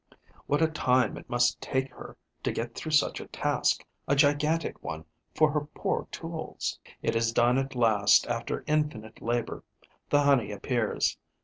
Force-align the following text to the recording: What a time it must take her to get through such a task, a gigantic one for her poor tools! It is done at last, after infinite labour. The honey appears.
What 0.47 0.63
a 0.63 0.67
time 0.67 1.15
it 1.15 1.29
must 1.29 1.61
take 1.61 1.93
her 1.93 2.17
to 2.41 2.51
get 2.51 2.73
through 2.73 2.93
such 2.93 3.19
a 3.19 3.27
task, 3.27 3.85
a 4.07 4.15
gigantic 4.15 4.81
one 4.83 5.05
for 5.35 5.51
her 5.51 5.67
poor 5.75 6.07
tools! 6.09 6.79
It 7.03 7.15
is 7.15 7.31
done 7.31 7.59
at 7.59 7.75
last, 7.75 8.25
after 8.25 8.63
infinite 8.65 9.21
labour. 9.21 9.63
The 10.09 10.23
honey 10.23 10.51
appears. 10.51 11.19